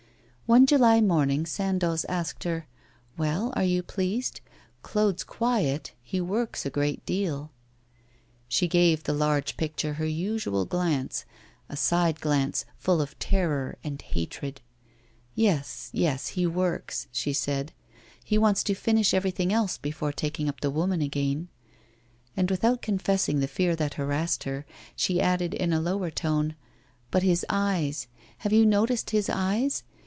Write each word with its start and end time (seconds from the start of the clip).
One 0.51 0.65
July 0.65 0.99
morning 0.99 1.45
Sandoz 1.45 2.03
asked 2.09 2.43
her: 2.43 2.67
'Well, 3.17 3.53
are 3.55 3.63
you 3.63 3.81
pleased? 3.81 4.41
Claude's 4.81 5.23
quiet, 5.23 5.93
he 6.03 6.19
works 6.19 6.65
a 6.65 6.95
deal.' 7.05 7.51
She 8.49 8.67
gave 8.67 9.03
the 9.03 9.13
large 9.13 9.55
picture 9.55 9.93
her 9.93 10.05
usual 10.05 10.65
glance, 10.65 11.23
a 11.69 11.77
side 11.77 12.19
glance 12.19 12.65
full 12.75 12.99
of 13.01 13.17
terror 13.17 13.77
and 13.81 14.01
hatred. 14.01 14.59
'Yes, 15.35 15.89
yes, 15.93 16.27
he 16.35 16.45
works,' 16.45 17.07
she 17.13 17.31
said. 17.31 17.71
'He 18.21 18.37
wants 18.37 18.61
to 18.65 18.73
finish 18.75 19.13
everything 19.13 19.53
else 19.53 19.77
before 19.77 20.11
taking 20.11 20.49
up 20.49 20.59
the 20.59 20.69
woman 20.69 21.01
again.' 21.01 21.47
And 22.35 22.51
without 22.51 22.81
confessing 22.81 23.39
the 23.39 23.47
fear 23.47 23.73
that 23.77 23.93
harassed 23.93 24.43
her, 24.43 24.65
she 24.97 25.21
added 25.21 25.53
in 25.53 25.71
a 25.71 25.79
lower 25.79 26.11
tone: 26.11 26.55
'But 27.09 27.23
his 27.23 27.45
eyes 27.49 28.07
have 28.39 28.51
you 28.51 28.65
noticed 28.65 29.11
his 29.11 29.29
eyes? 29.29 29.83